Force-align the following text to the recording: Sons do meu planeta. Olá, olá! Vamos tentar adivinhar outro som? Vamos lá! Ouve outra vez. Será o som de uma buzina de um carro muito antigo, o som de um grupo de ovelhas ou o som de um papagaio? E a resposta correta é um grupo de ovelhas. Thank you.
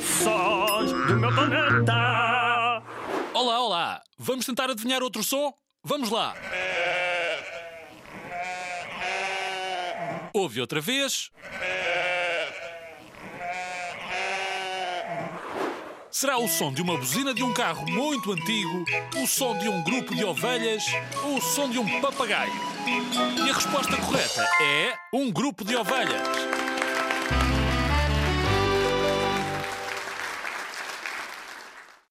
Sons 0.00 0.92
do 1.06 1.16
meu 1.16 1.34
planeta. 1.34 2.82
Olá, 3.34 3.60
olá! 3.60 4.02
Vamos 4.18 4.46
tentar 4.46 4.70
adivinhar 4.70 5.02
outro 5.02 5.22
som? 5.22 5.52
Vamos 5.84 6.08
lá! 6.08 6.34
Ouve 10.32 10.62
outra 10.62 10.80
vez. 10.80 11.30
Será 16.10 16.38
o 16.38 16.48
som 16.48 16.72
de 16.72 16.80
uma 16.80 16.96
buzina 16.96 17.34
de 17.34 17.42
um 17.42 17.52
carro 17.52 17.84
muito 17.90 18.32
antigo, 18.32 18.84
o 19.22 19.26
som 19.26 19.56
de 19.58 19.68
um 19.68 19.82
grupo 19.82 20.14
de 20.14 20.24
ovelhas 20.24 20.84
ou 21.24 21.36
o 21.36 21.42
som 21.42 21.68
de 21.68 21.78
um 21.78 22.00
papagaio? 22.00 22.52
E 23.46 23.50
a 23.50 23.54
resposta 23.54 23.96
correta 23.98 24.48
é 24.62 24.94
um 25.12 25.30
grupo 25.30 25.62
de 25.62 25.76
ovelhas. 25.76 26.59
Thank 27.30 27.54
you. 27.54 27.59